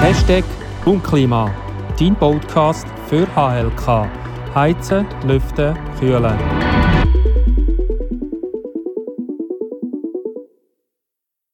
[0.00, 0.44] Hashtag
[0.86, 1.50] Raumklima,
[1.98, 4.08] dein Podcast für HLK.
[4.54, 7.19] Heizen, Lüften, Kühlen.